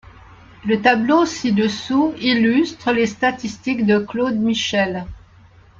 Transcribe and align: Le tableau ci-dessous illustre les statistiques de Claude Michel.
Le 0.65 0.81
tableau 0.81 1.27
ci-dessous 1.27 2.15
illustre 2.19 2.91
les 2.91 3.05
statistiques 3.05 3.85
de 3.85 3.99
Claude 3.99 4.33
Michel. 4.37 5.05